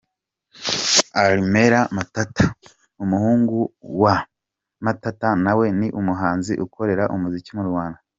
[1.21, 2.45] Armel Matata,
[3.03, 3.57] umuhungu
[4.01, 4.15] wa
[4.85, 7.99] Matata na we ni umuhanzi ukorera umuziki mu Rwanda.